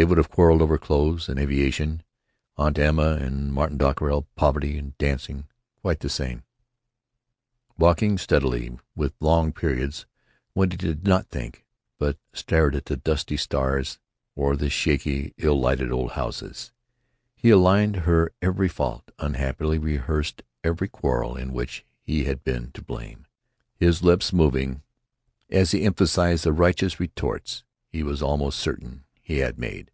[0.00, 2.04] They would have quarreled over clothes and aviation,
[2.56, 5.48] Aunt Emma and Martin Dockerill, poverty and dancing,
[5.80, 6.44] quite the same.
[7.76, 10.06] Walking steadily, with long periods
[10.52, 11.66] when he did not think,
[11.98, 13.98] but stared at the dusty stars
[14.36, 16.70] or the shaky, ill lighted old houses,
[17.34, 22.84] he alined her every fault, unhappily rehearsed every quarrel in which she had been to
[22.84, 23.26] blame,
[23.74, 24.84] his lips moving
[25.50, 29.90] as he emphasized the righteous retorts he was almost certain he had made.